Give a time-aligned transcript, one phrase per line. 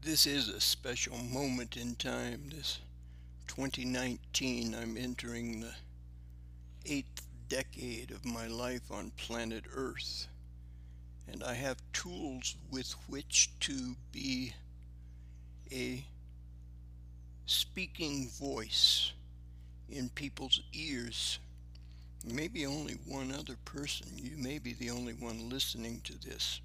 [0.00, 2.50] This is a special moment in time.
[2.54, 2.78] This
[3.48, 5.74] 2019, I'm entering the
[6.86, 10.28] eighth decade of my life on planet Earth.
[11.26, 14.54] And I have tools with which to be
[15.72, 16.04] a
[17.46, 19.12] speaking voice
[19.90, 21.40] in people's ears.
[22.24, 24.06] Maybe only one other person.
[24.14, 26.60] You may be the only one listening to this.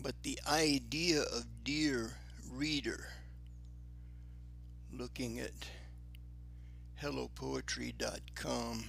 [0.00, 2.12] But the idea of dear
[2.50, 3.08] reader
[4.92, 5.52] looking at
[7.02, 8.84] hellopoetry.com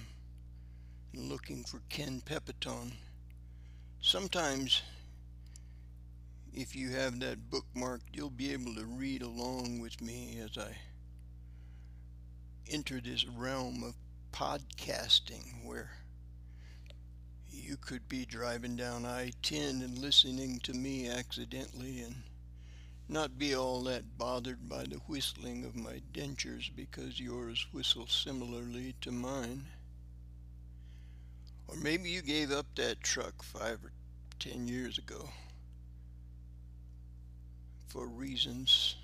[1.12, 2.92] and looking for Ken Pepitone.
[4.00, 4.82] Sometimes
[6.52, 10.76] if you have that bookmarked, you'll be able to read along with me as I
[12.68, 13.94] enter this realm of
[14.32, 15.90] podcasting where
[17.70, 22.16] you could be driving down I 10 and listening to me accidentally and
[23.08, 28.96] not be all that bothered by the whistling of my dentures because yours whistle similarly
[29.02, 29.66] to mine.
[31.68, 33.92] Or maybe you gave up that truck five or
[34.40, 35.30] ten years ago
[37.86, 38.96] for reasons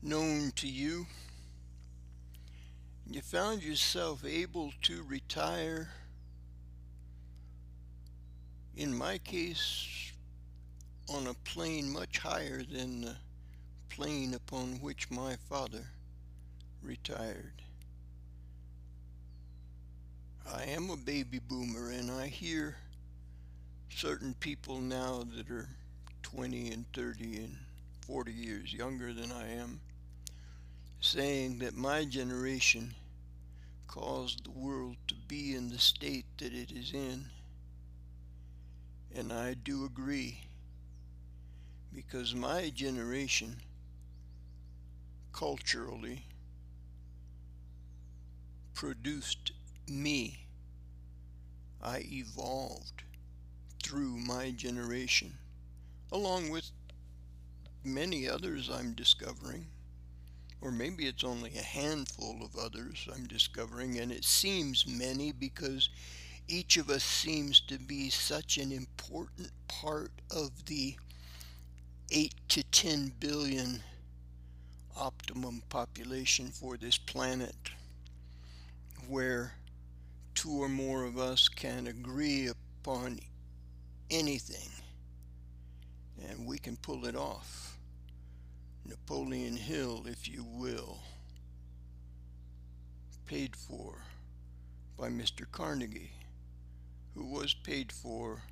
[0.00, 1.06] known to you.
[3.06, 5.88] And you found yourself able to retire.
[8.76, 10.12] In my case,
[11.08, 13.16] on a plane much higher than the
[13.88, 15.84] plane upon which my father
[16.82, 17.62] retired.
[20.52, 22.76] I am a baby boomer and I hear
[23.90, 25.68] certain people now that are
[26.24, 27.56] 20 and 30 and
[28.08, 29.80] 40 years younger than I am,
[31.00, 32.94] saying that my generation
[33.86, 37.26] caused the world to be in the state that it is in.
[39.14, 40.42] And I do agree,
[41.94, 43.56] because my generation,
[45.32, 46.24] culturally,
[48.74, 49.52] produced
[49.88, 50.46] me.
[51.80, 53.04] I evolved
[53.82, 55.38] through my generation
[56.12, 56.70] along with
[57.84, 59.66] many others I'm discovering.
[60.60, 65.88] Or maybe it's only a handful of others I'm discovering, and it seems many because
[66.48, 70.96] each of us seems to be such an important part of the
[72.10, 73.82] 8 to 10 billion
[74.96, 77.56] optimum population for this planet,
[79.08, 79.54] where
[80.34, 83.18] two or more of us can agree upon
[84.10, 84.70] anything
[86.28, 87.78] and we can pull it off.
[88.86, 90.98] Napoleon Hill, if you will,
[93.26, 93.94] paid for
[94.98, 95.50] by Mr.
[95.50, 96.12] Carnegie,
[97.14, 98.42] who was paid for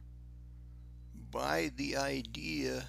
[1.31, 2.87] by the idea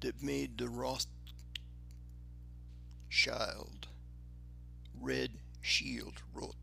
[0.00, 1.08] that made the Rothschild
[5.00, 6.54] Red Shield, Roth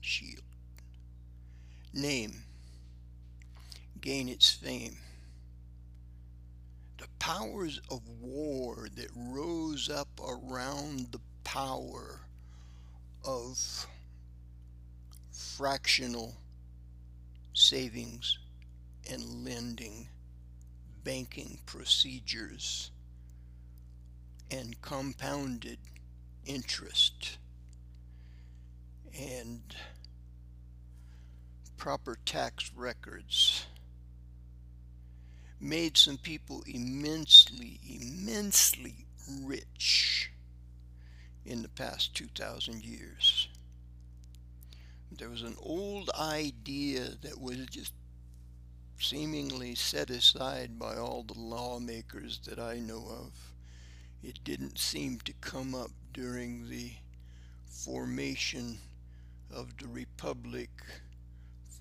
[0.00, 0.42] Shield,
[1.92, 2.44] name
[4.00, 4.98] gain its fame.
[6.98, 12.20] The powers of war that rose up around the power
[13.24, 13.86] of
[15.30, 16.41] fractional
[17.52, 18.38] savings
[19.10, 20.08] and lending
[21.04, 22.90] banking procedures
[24.50, 25.78] and compounded
[26.44, 27.38] interest
[29.18, 29.60] and
[31.76, 33.66] proper tax records
[35.60, 39.06] made some people immensely, immensely
[39.42, 40.30] rich
[41.44, 43.48] in the past 2,000 years.
[45.18, 47.92] There was an old idea that was just
[48.98, 53.32] seemingly set aside by all the lawmakers that I know of.
[54.22, 56.92] It didn't seem to come up during the
[57.66, 58.78] formation
[59.50, 60.70] of the Republic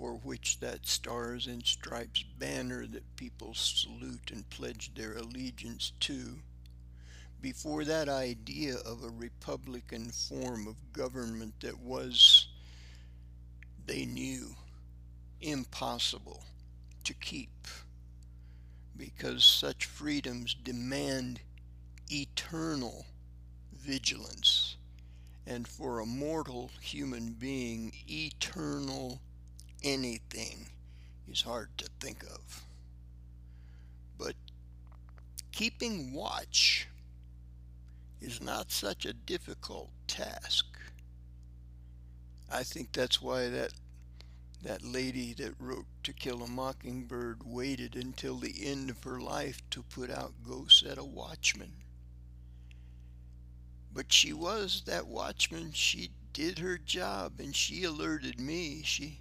[0.02, 6.40] for which that stars and stripes banner that people salute and pledge their allegiance to.
[7.40, 12.41] Before that idea of a republican form of government that was,
[13.92, 14.56] they knew,
[15.42, 16.46] impossible
[17.04, 17.68] to keep
[18.96, 21.42] because such freedoms demand
[22.10, 23.06] eternal
[23.74, 24.78] vigilance
[25.46, 29.20] and for a mortal human being eternal
[29.84, 30.68] anything
[31.30, 32.64] is hard to think of.
[34.18, 34.36] But
[35.52, 36.88] keeping watch
[38.22, 40.66] is not such a difficult task.
[42.50, 43.72] I think that's why that
[44.64, 49.62] that lady that wrote To Kill a Mockingbird waited until the end of her life
[49.72, 51.74] to put out Go Set a Watchman.
[53.94, 55.74] But she was that watchman.
[55.74, 58.84] She did her job and she alerted me.
[58.84, 59.20] She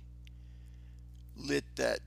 [1.37, 2.01] lit that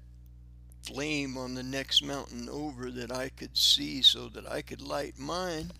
[0.83, 5.17] flame on the next mountain over that I could see so that I could light
[5.17, 5.71] mine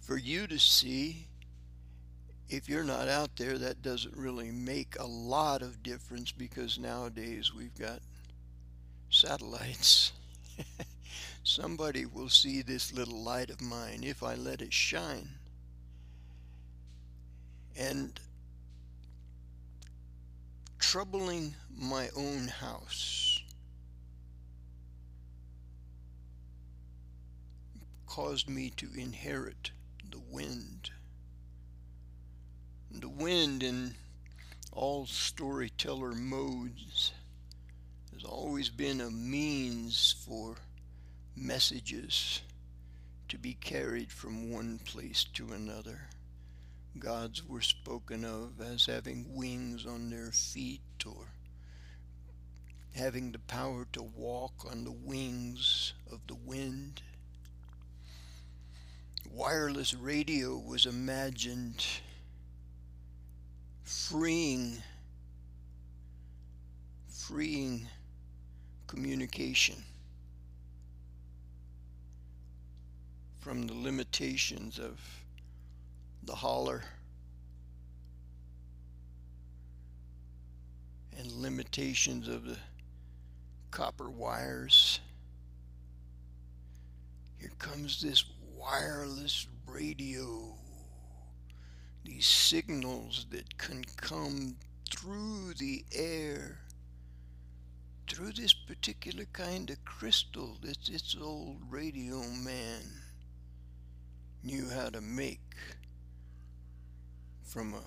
[0.00, 1.26] for you to see.
[2.48, 7.52] If you're not out there, that doesn't really make a lot of difference because nowadays
[7.54, 8.00] we've got
[9.10, 10.12] satellites.
[11.44, 15.28] Somebody will see this little light of mine if I let it shine.
[17.76, 18.18] And
[20.78, 23.42] troubling my own house
[28.06, 29.70] caused me to inherit
[30.10, 30.90] the wind.
[32.90, 33.94] The wind in
[34.72, 37.12] all storyteller modes
[38.14, 40.56] has always been a means for
[41.36, 42.40] messages
[43.28, 46.08] to be carried from one place to another.
[46.98, 51.28] Gods were spoken of as having wings on their feet or
[52.94, 57.02] having the power to walk on the wings of the wind.
[59.30, 61.84] Wireless radio was imagined
[63.88, 64.82] freeing
[67.08, 67.88] freeing
[68.86, 69.82] communication
[73.40, 75.00] from the limitations of
[76.24, 76.82] the holler
[81.18, 82.58] and limitations of the
[83.70, 85.00] copper wires.
[87.38, 88.22] Here comes this
[88.54, 90.58] wireless radio.
[92.04, 94.56] These signals that can come
[94.90, 96.60] through the air,
[98.08, 103.02] through this particular kind of crystal that this old radio man
[104.42, 105.54] knew how to make
[107.42, 107.82] from a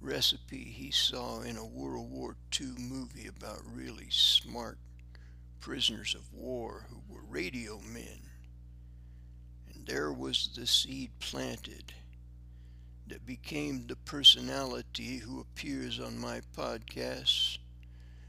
[0.00, 4.78] recipe he saw in a World War II movie about really smart
[5.60, 8.20] prisoners of war who were radio men.
[9.74, 11.92] And there was the seed planted
[13.08, 17.58] that became the personality who appears on my podcast,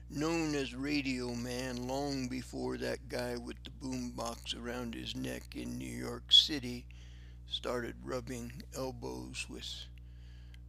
[0.10, 5.78] known as Radio Man long before that guy with the boombox around his neck in
[5.78, 6.86] New York City
[7.48, 9.68] started rubbing elbows with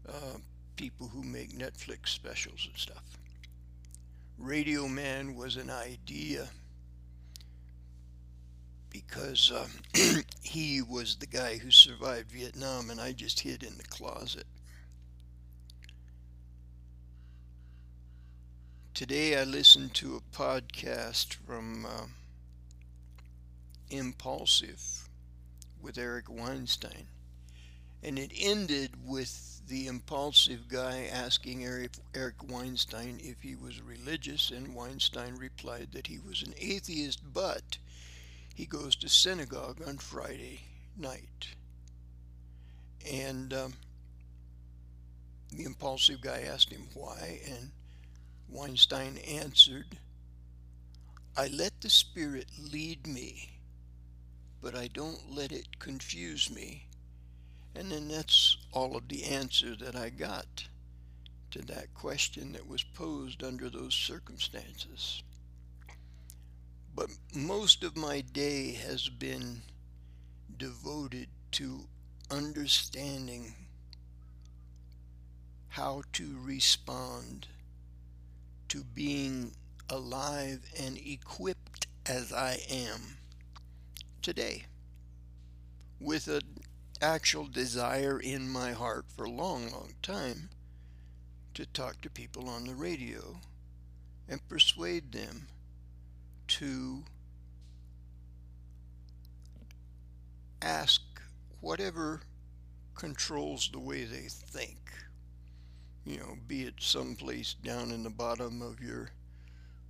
[0.08, 0.38] uh,
[0.76, 3.18] people who make Netflix specials and stuff.
[4.38, 6.48] Radio Man was an idea
[8.90, 9.70] because um,
[10.42, 14.46] he was the guy who survived Vietnam and I just hid in the closet.
[18.94, 22.06] Today I listened to a podcast from uh,
[23.90, 25.08] Impaulsive
[25.80, 27.06] with Eric Weinstein
[28.02, 34.50] and it ended with the impulsive guy asking Eric, Eric Weinstein if he was religious,
[34.50, 37.78] and Weinstein replied that he was an atheist, but
[38.58, 40.60] he goes to synagogue on Friday
[40.96, 41.54] night.
[43.10, 43.74] And um,
[45.54, 47.70] the impulsive guy asked him why, and
[48.48, 49.86] Weinstein answered,
[51.36, 53.60] I let the Spirit lead me,
[54.60, 56.88] but I don't let it confuse me
[57.78, 60.66] and then that's all of the answer that I got
[61.52, 65.22] to that question that was posed under those circumstances.
[66.98, 69.62] But most of my day has been
[70.56, 71.86] devoted to
[72.28, 73.54] understanding
[75.68, 77.46] how to respond
[78.70, 79.52] to being
[79.88, 83.18] alive and equipped as I am
[84.20, 84.64] today
[86.00, 86.42] with a
[87.00, 90.50] actual desire in my heart for a long, long time
[91.54, 93.38] to talk to people on the radio
[94.28, 95.46] and persuade them
[96.48, 97.04] to
[100.62, 101.00] ask
[101.60, 102.22] whatever
[102.94, 104.78] controls the way they think.
[106.04, 109.10] You know, be it someplace down in the bottom of your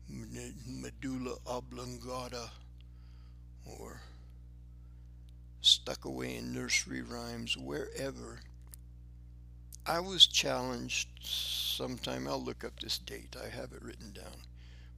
[0.09, 2.51] medulla oblongata
[3.65, 4.01] or
[5.61, 8.41] stuck away in nursery rhymes, wherever.
[9.87, 14.43] I was challenged sometime, I'll look up this date, I have it written down,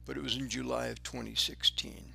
[0.05, 2.13] but it was in July of 2016,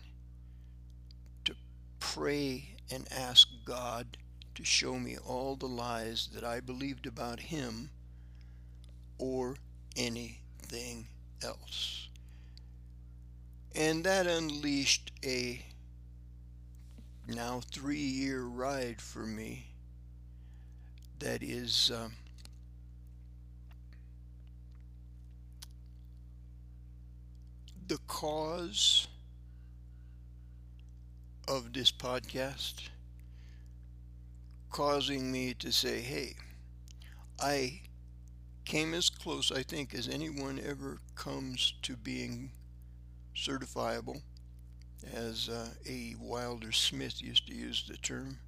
[1.44, 1.54] to
[2.00, 4.16] pray and ask God
[4.54, 7.90] to show me all the lies that I believed about Him
[9.18, 9.56] or
[9.96, 11.06] anything
[11.42, 12.08] else.
[13.74, 15.62] And that unleashed a
[17.28, 19.66] now three year ride for me
[21.18, 22.12] that is um,
[27.88, 29.06] the cause
[31.48, 32.88] of this podcast
[34.70, 36.34] causing me to say, hey,
[37.40, 37.80] I
[38.64, 42.52] came as close, I think, as anyone ever comes to being
[43.36, 44.22] certifiable,
[45.12, 46.14] as uh, A.
[46.20, 48.38] Wilder Smith used to use the term,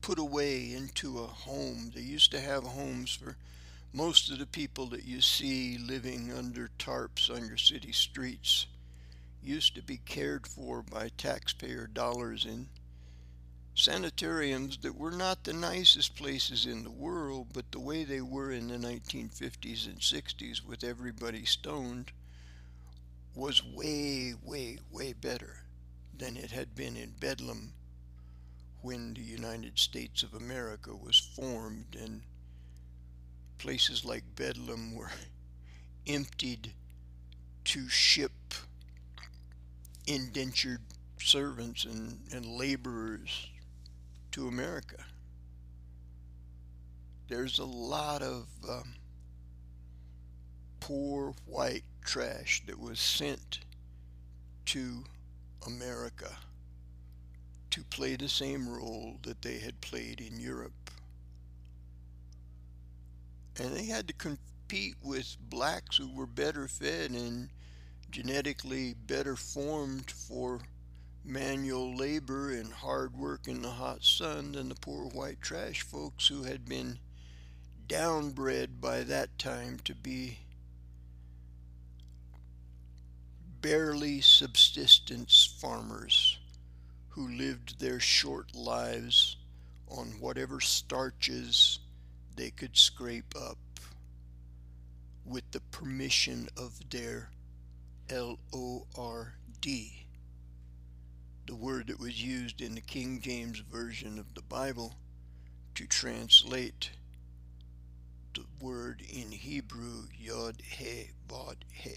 [0.00, 1.92] put away into a home.
[1.94, 3.36] They used to have homes for
[3.92, 8.66] most of the people that you see living under tarps on your city streets
[9.42, 12.68] used to be cared for by taxpayer dollars in
[13.74, 18.50] sanitariums that were not the nicest places in the world, but the way they were
[18.50, 22.12] in the 1950s and 60s with everybody stoned
[23.34, 25.64] was way, way, way better
[26.16, 27.72] than it had been in Bedlam
[28.82, 32.22] when the United States of America was formed and
[33.62, 35.12] places like Bedlam were
[36.08, 36.72] emptied
[37.64, 38.32] to ship
[40.08, 40.80] indentured
[41.20, 43.46] servants and, and laborers
[44.32, 45.04] to America.
[47.28, 48.94] There's a lot of um,
[50.80, 53.60] poor white trash that was sent
[54.66, 55.04] to
[55.64, 56.36] America
[57.70, 60.90] to play the same role that they had played in Europe
[63.58, 67.50] and they had to compete with blacks who were better fed and
[68.10, 70.60] genetically better formed for
[71.24, 76.26] manual labor and hard work in the hot sun than the poor white trash folks
[76.26, 76.98] who had been
[77.88, 80.38] downbred by that time to be
[83.60, 86.38] barely subsistence farmers
[87.10, 89.36] who lived their short lives
[89.88, 91.78] on whatever starches
[92.36, 93.58] they could scrape up
[95.24, 97.30] with the permission of their
[98.10, 100.06] L O R D,
[101.46, 104.94] the word that was used in the King James Version of the Bible
[105.74, 106.90] to translate
[108.34, 111.96] the word in Hebrew Yod He Bod He.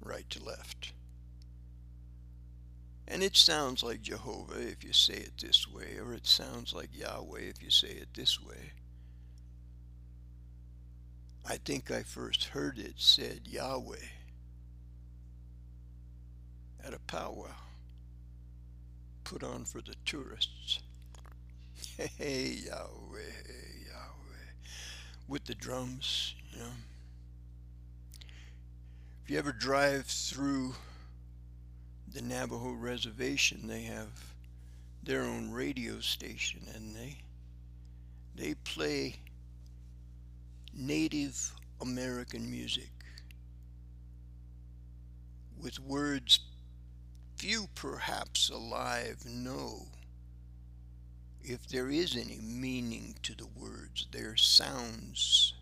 [0.00, 0.92] Right to left.
[3.06, 6.88] And it sounds like Jehovah if you say it this way, or it sounds like
[6.92, 8.72] Yahweh if you say it this way.
[11.46, 13.96] I think I first heard it said Yahweh
[16.82, 17.54] at a powwow
[19.24, 20.80] put on for the tourists.
[22.18, 24.50] Hey, Yahweh, hey, Yahweh.
[25.28, 26.70] With the drums, you know.
[29.22, 30.74] If you ever drive through
[32.14, 34.08] the Navajo reservation, they have
[35.02, 37.18] their own radio station and they
[38.36, 39.16] they play
[40.72, 42.90] Native American music
[45.60, 46.40] with words
[47.36, 49.86] few perhaps alive know
[51.42, 54.06] if there is any meaning to the words.
[54.10, 55.52] They're sounds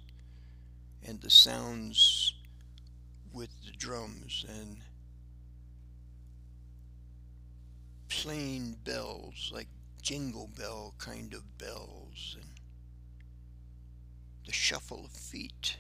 [1.05, 2.35] and the sounds
[3.33, 4.77] with the drums and
[8.21, 9.69] plain bells, like
[10.01, 12.51] jingle bell kind of bells, and
[14.47, 15.77] the shuffle of feet,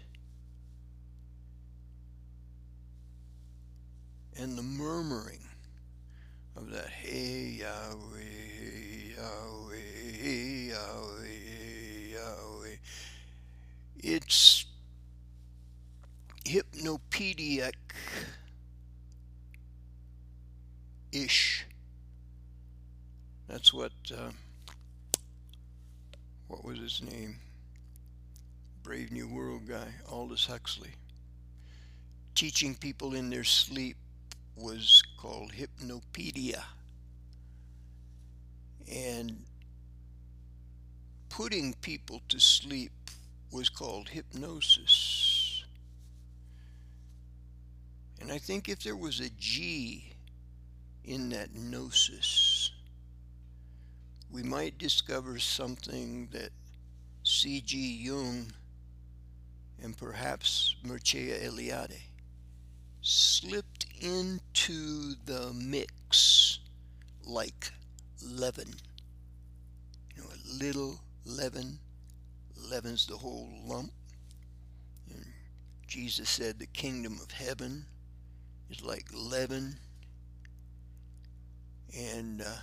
[4.36, 5.40] and the murmuring
[6.56, 9.76] of that hey Yahweh, hey Yahweh,
[10.22, 12.76] hey Yahweh, hey Yahweh.
[14.02, 14.66] It's
[16.44, 17.74] hypnopedic
[21.12, 21.66] ish
[23.48, 24.30] that's what, uh,
[26.48, 27.36] what was his name?
[28.82, 30.90] Brave New World guy, Aldous Huxley.
[32.34, 33.96] Teaching people in their sleep
[34.56, 36.62] was called hypnopedia.
[38.92, 39.44] And
[41.28, 42.92] putting people to sleep
[43.52, 45.64] was called hypnosis.
[48.20, 50.12] And I think if there was a G
[51.04, 52.51] in that gnosis,
[54.32, 56.50] we might discover something that
[57.22, 57.76] C.G.
[58.02, 58.50] Jung
[59.82, 62.00] and perhaps Mircea Eliade
[63.02, 66.60] slipped into the mix
[67.26, 67.72] like
[68.24, 68.74] leaven.
[70.16, 71.78] You know, a little leaven
[72.70, 73.92] leavens the whole lump.
[75.10, 75.26] And
[75.86, 77.84] Jesus said the kingdom of heaven
[78.70, 79.76] is like leaven,
[81.94, 82.56] and uh,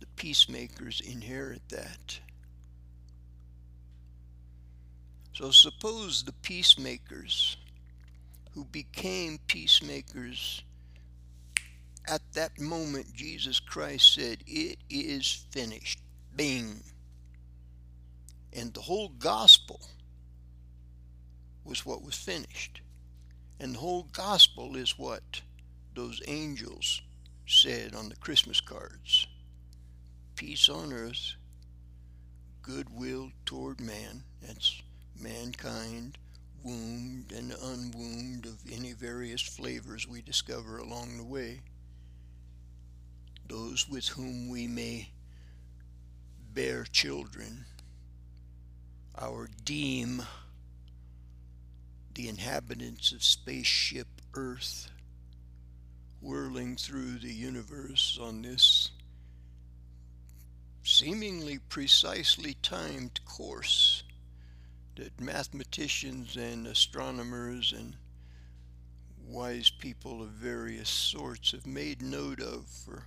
[0.00, 2.18] the peacemakers inherit that.
[5.34, 7.56] So suppose the peacemakers
[8.52, 10.62] who became peacemakers
[12.08, 16.00] at that moment Jesus Christ said, It is finished.
[16.34, 16.82] Bing.
[18.52, 19.80] And the whole gospel
[21.64, 22.80] was what was finished.
[23.60, 25.42] And the whole gospel is what
[25.94, 27.02] those angels
[27.46, 29.26] said on the Christmas cards
[30.40, 31.34] peace on earth,
[32.62, 34.22] goodwill toward man.
[34.40, 34.80] That's
[35.20, 36.16] mankind,
[36.64, 41.60] wombed and unwombed of any various flavors we discover along the way.
[43.48, 45.10] Those with whom we may
[46.54, 47.66] bear children,
[49.18, 50.22] our deem
[52.14, 54.90] the inhabitants of spaceship Earth
[56.22, 58.90] whirling through the universe on this
[60.82, 64.02] seemingly precisely timed course
[64.96, 67.96] that mathematicians and astronomers and
[69.26, 73.04] wise people of various sorts have made note of for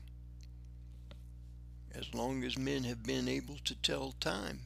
[1.93, 4.61] as long as men have been able to tell time.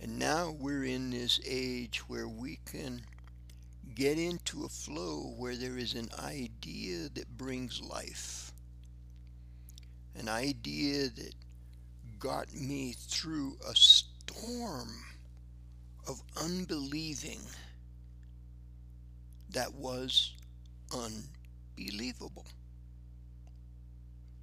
[0.00, 3.02] And now we're in this age where we can
[3.94, 8.43] get into a flow where there is an idea that brings life.
[10.18, 11.34] An idea that
[12.18, 14.88] got me through a storm
[16.08, 17.40] of unbelieving
[19.50, 20.32] that was
[20.92, 22.46] unbelievable.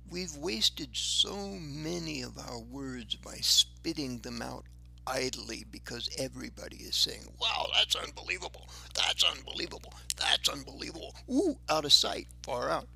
[0.09, 4.65] We've wasted so many of our words by spitting them out
[5.07, 11.15] idly because everybody is saying, wow, that's unbelievable, that's unbelievable, that's unbelievable.
[11.29, 12.87] Ooh, out of sight, far out.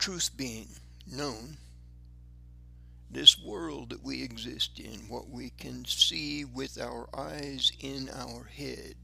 [0.00, 0.68] Truth being
[1.06, 1.58] known,
[3.10, 8.44] this world that we exist in, what we can see with our eyes in our
[8.44, 8.96] head,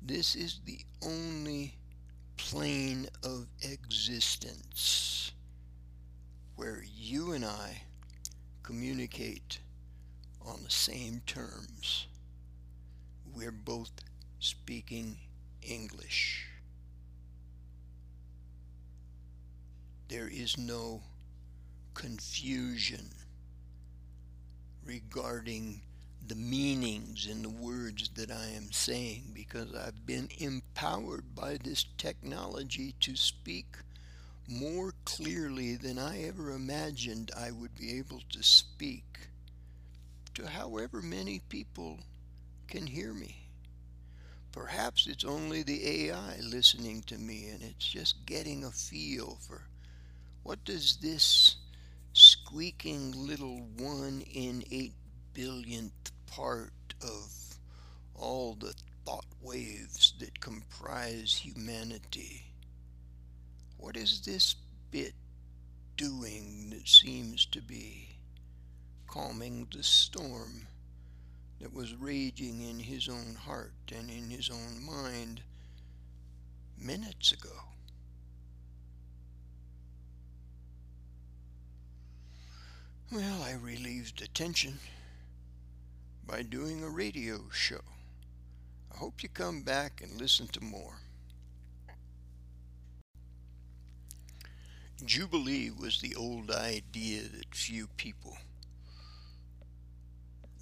[0.00, 1.76] this is the only
[2.36, 5.32] plane of existence
[6.54, 7.82] where you and I
[8.62, 9.58] communicate
[10.46, 12.06] on the same terms.
[13.34, 13.90] We're both
[14.38, 15.18] speaking
[15.60, 16.53] English.
[20.14, 21.02] There is no
[21.92, 23.10] confusion
[24.84, 25.80] regarding
[26.28, 31.86] the meanings in the words that I am saying because I've been empowered by this
[31.98, 33.66] technology to speak
[34.46, 39.18] more clearly than I ever imagined I would be able to speak
[40.34, 41.98] to however many people
[42.68, 43.48] can hear me.
[44.52, 49.64] Perhaps it's only the AI listening to me and it's just getting a feel for
[50.44, 51.56] what does this
[52.12, 54.92] squeaking little one in eight
[55.32, 56.70] billionth part
[57.02, 57.32] of
[58.14, 62.44] all the thought waves that comprise humanity
[63.78, 64.54] what is this
[64.90, 65.14] bit
[65.96, 68.08] doing that seems to be
[69.06, 70.66] calming the storm
[71.58, 75.40] that was raging in his own heart and in his own mind
[76.78, 77.73] minutes ago?
[83.12, 84.78] Well, I relieved the tension
[86.26, 87.82] by doing a radio show.
[88.92, 90.96] I hope you come back and listen to more.
[95.04, 98.36] Jubilee was the old idea that few people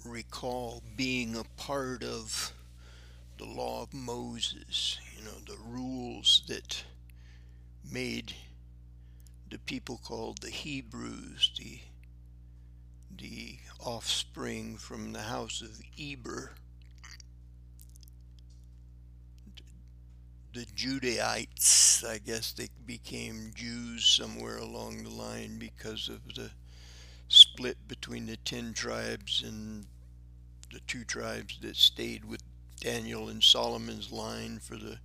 [0.05, 2.51] recall being a part of
[3.37, 6.83] the law of Moses, you know, the rules that
[7.89, 8.33] made
[9.49, 11.79] the people called the Hebrews, the
[13.17, 16.53] the offspring from the house of Eber,
[20.53, 26.51] the Judaites, I guess they became Jews somewhere along the line because of the
[27.27, 29.87] split between the ten tribes and
[30.71, 32.41] the two tribes that stayed with
[32.79, 34.99] Daniel and Solomon's line for the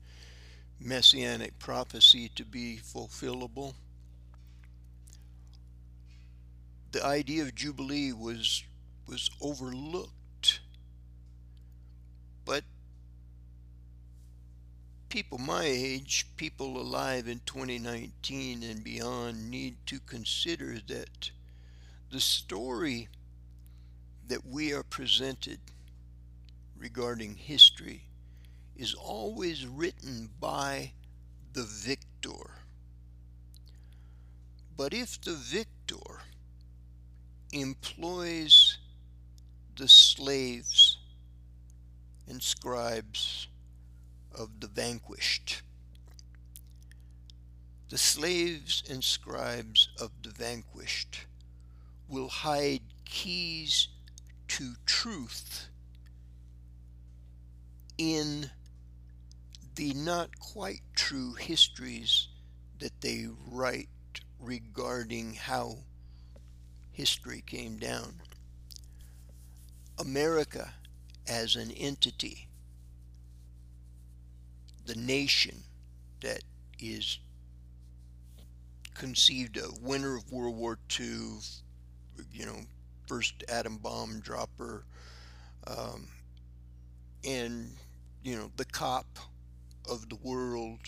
[0.80, 3.74] messianic prophecy to be fulfillable.
[6.90, 8.64] The idea of Jubilee was
[9.06, 10.60] was overlooked.
[12.44, 12.64] But
[15.08, 21.30] people my age, people alive in 2019 and beyond, need to consider that
[22.10, 23.08] the story
[24.26, 25.58] that we are presented
[26.76, 28.04] regarding history
[28.76, 30.92] is always written by
[31.52, 32.62] the victor.
[34.76, 36.22] But if the victor
[37.52, 38.78] employs
[39.76, 40.98] the slaves
[42.28, 43.48] and scribes
[44.36, 45.62] of the vanquished,
[47.88, 51.26] the slaves and scribes of the vanquished
[52.08, 53.88] will hide keys
[54.48, 55.68] to truth
[57.96, 58.50] in
[59.74, 62.28] the not quite true histories
[62.78, 63.88] that they write
[64.38, 65.78] regarding how
[66.98, 68.20] history came down.
[70.00, 70.74] America
[71.28, 72.48] as an entity,
[74.84, 75.62] the nation
[76.22, 76.42] that
[76.80, 77.20] is
[78.94, 81.38] conceived a winner of World War II,
[82.32, 82.58] you know,
[83.06, 84.84] first atom bomb dropper,
[85.68, 86.08] um,
[87.24, 87.76] and,
[88.24, 89.06] you know, the cop
[89.88, 90.80] of the world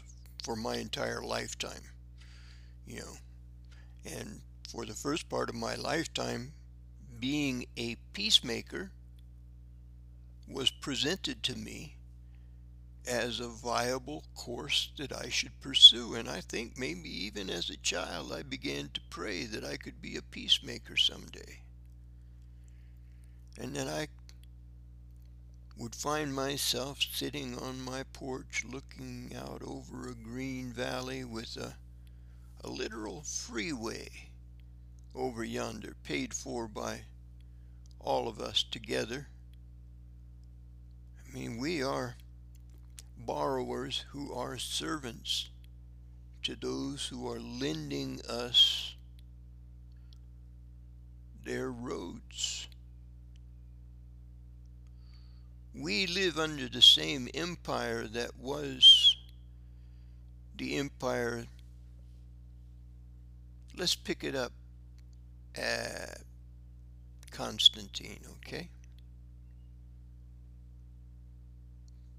[0.43, 1.85] for my entire lifetime,
[2.85, 3.15] you know,
[4.05, 6.53] and for the first part of my lifetime,
[7.19, 8.93] being a peacemaker
[10.47, 11.97] was presented to me
[13.07, 16.15] as a viable course that I should pursue.
[16.15, 20.01] And I think maybe even as a child, I began to pray that I could
[20.01, 21.63] be a peacemaker someday.
[23.59, 24.07] And then I
[25.77, 31.75] would find myself sitting on my porch looking out over a green valley with a,
[32.63, 34.30] a literal freeway
[35.15, 37.03] over yonder, paid for by
[37.99, 39.29] all of us together.
[41.19, 42.17] I mean, we are
[43.17, 45.51] borrowers who are servants
[46.43, 48.95] to those who are lending us
[51.45, 52.69] their roads.
[55.75, 59.17] We live under the same empire that was
[60.57, 61.47] the empire.
[63.77, 64.53] Let's pick it up
[65.57, 66.23] at
[67.31, 68.69] Constantine, okay?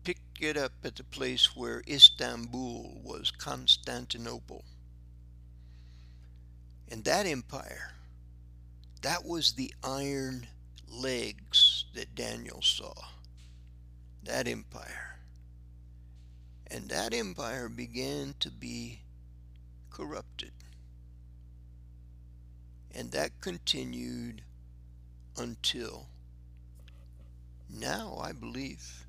[0.03, 4.65] Pick it up at the place where Istanbul was Constantinople.
[6.89, 7.93] And that empire,
[9.01, 10.47] that was the iron
[10.89, 12.93] legs that Daniel saw.
[14.23, 15.19] That empire.
[16.67, 19.01] And that empire began to be
[19.89, 20.51] corrupted.
[22.93, 24.43] And that continued
[25.37, 26.07] until
[27.69, 29.05] now, I believe.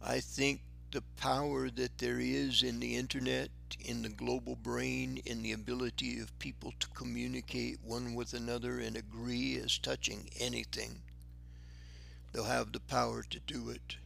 [0.00, 0.60] I think
[0.90, 6.20] the power that there is in the internet, in the global brain, in the ability
[6.20, 11.00] of people to communicate one with another and agree as touching anything,
[12.32, 13.96] they'll have the power to do it.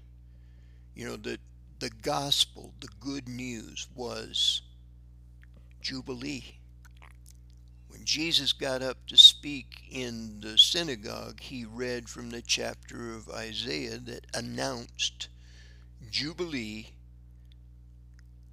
[0.95, 1.41] You know, that
[1.81, 4.63] the gospel, the good news was
[5.81, 6.59] Jubilee.
[7.97, 13.31] When Jesus got up to speak in the synagogue, he read from the chapter of
[13.31, 15.29] Isaiah that announced
[16.11, 16.91] Jubilee,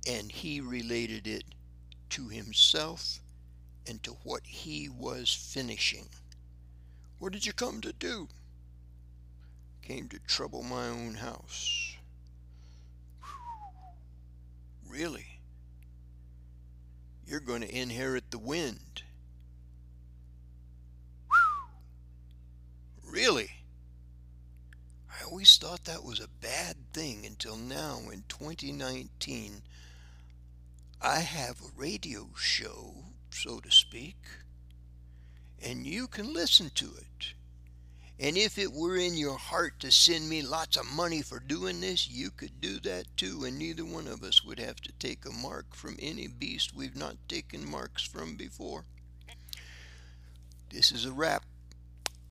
[0.08, 1.44] and he related it
[2.12, 3.20] to himself
[3.86, 6.08] and to what he was finishing.
[7.20, 8.30] What did you come to do?
[9.82, 11.98] Came to trouble my own house.
[14.88, 15.42] Really?
[17.28, 19.03] You're going to inherit the wind.
[23.14, 23.52] Really?
[25.08, 29.62] I always thought that was a bad thing until now in 2019.
[31.00, 32.96] I have a radio show,
[33.30, 34.18] so to speak,
[35.64, 37.36] and you can listen to it.
[38.20, 41.82] And if it were in your heart to send me lots of money for doing
[41.82, 45.24] this, you could do that too, and neither one of us would have to take
[45.28, 48.86] a mark from any beast we've not taken marks from before.
[50.72, 51.44] This is a wrap.